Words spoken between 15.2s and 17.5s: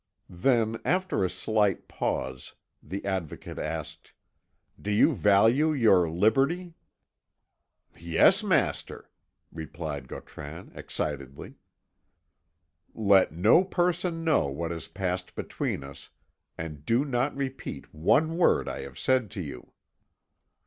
between us, and do not